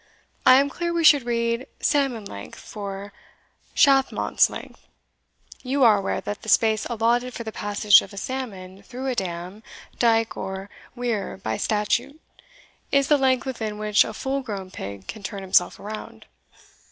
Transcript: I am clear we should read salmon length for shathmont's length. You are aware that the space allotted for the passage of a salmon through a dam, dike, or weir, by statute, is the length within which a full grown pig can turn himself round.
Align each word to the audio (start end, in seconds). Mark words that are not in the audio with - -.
I 0.47 0.55
am 0.55 0.67
clear 0.67 0.91
we 0.91 1.03
should 1.03 1.27
read 1.27 1.67
salmon 1.79 2.25
length 2.25 2.57
for 2.59 3.13
shathmont's 3.75 4.49
length. 4.49 4.87
You 5.61 5.83
are 5.83 5.95
aware 5.97 6.19
that 6.21 6.41
the 6.41 6.49
space 6.49 6.87
allotted 6.87 7.35
for 7.35 7.43
the 7.43 7.51
passage 7.51 8.01
of 8.01 8.11
a 8.11 8.17
salmon 8.17 8.81
through 8.81 9.05
a 9.05 9.13
dam, 9.13 9.61
dike, 9.99 10.35
or 10.35 10.71
weir, 10.95 11.37
by 11.37 11.57
statute, 11.57 12.19
is 12.91 13.09
the 13.09 13.17
length 13.19 13.45
within 13.45 13.77
which 13.77 14.03
a 14.03 14.11
full 14.15 14.41
grown 14.41 14.71
pig 14.71 15.05
can 15.07 15.21
turn 15.21 15.43
himself 15.43 15.77
round. 15.79 16.25